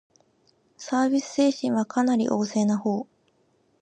[0.77, 3.07] サービス精神はかなり旺盛なほう